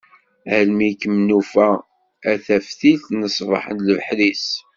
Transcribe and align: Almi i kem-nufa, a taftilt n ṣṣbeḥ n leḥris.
Almi 0.55 0.87
i 0.91 0.95
kem-nufa, 1.01 1.67
a 2.31 2.33
taftilt 2.45 3.05
n 3.11 3.21
ṣṣbeḥ 3.35 3.63
n 3.75 3.77
leḥris. 3.97 4.45